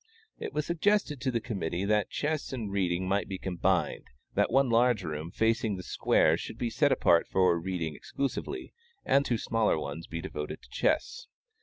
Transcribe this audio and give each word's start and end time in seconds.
It 0.39 0.51
was 0.51 0.65
suggested 0.65 1.21
to 1.21 1.29
the 1.29 1.39
committee 1.39 1.85
that 1.85 2.09
chess 2.09 2.51
and 2.51 2.71
reading 2.71 3.07
might 3.07 3.27
be 3.27 3.37
combined; 3.37 4.05
that 4.33 4.49
one 4.51 4.67
large 4.67 5.03
room 5.03 5.29
facing 5.29 5.75
the 5.75 5.83
square 5.83 6.37
should 6.37 6.57
be 6.57 6.71
set 6.71 6.91
apart 6.91 7.27
for 7.27 7.59
reading 7.59 7.95
exclusively, 7.95 8.73
and 9.05 9.23
two 9.23 9.37
smaller 9.37 9.77
ones 9.77 10.07
be 10.07 10.19
devoted 10.19 10.63
to 10.63 10.69
chess. 10.71 11.27